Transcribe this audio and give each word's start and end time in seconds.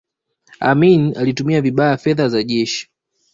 amin 0.59 1.15
alitumia 1.17 1.61
vibaya 1.61 1.97
fedha 1.97 2.29
za 2.29 2.43
jeshi 2.43 2.89